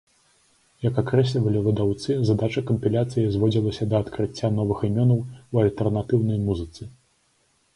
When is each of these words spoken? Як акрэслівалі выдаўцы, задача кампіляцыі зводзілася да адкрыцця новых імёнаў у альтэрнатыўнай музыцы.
Як 0.83 0.95
акрэслівалі 1.01 1.59
выдаўцы, 1.67 2.09
задача 2.29 2.63
кампіляцыі 2.71 3.25
зводзілася 3.35 3.89
да 3.91 4.01
адкрыцця 4.07 4.47
новых 4.57 4.77
імёнаў 4.89 5.19
у 5.23 5.55
альтэрнатыўнай 5.67 6.39
музыцы. 6.49 6.83